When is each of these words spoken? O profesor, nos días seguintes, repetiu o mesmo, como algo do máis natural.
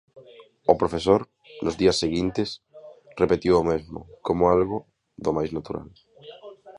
O 0.71 0.73
profesor, 0.81 1.21
nos 1.63 1.77
días 1.81 1.99
seguintes, 2.03 2.49
repetiu 3.21 3.53
o 3.57 3.67
mesmo, 3.71 3.99
como 4.27 4.43
algo 4.55 4.77
do 5.23 5.31
máis 5.37 5.49
natural. 5.57 5.89